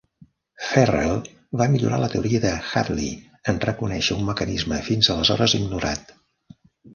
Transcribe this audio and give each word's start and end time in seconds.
Ferrel 0.67 1.11
va 1.61 1.67
millorar 1.73 1.99
la 2.03 2.09
teoria 2.13 2.39
de 2.45 2.53
Hadley 2.79 3.11
en 3.53 3.61
reconèixer 3.67 4.17
un 4.17 4.25
mecanisme 4.31 4.81
fins 4.89 5.13
aleshores 5.17 5.57
ignorat. 5.61 6.17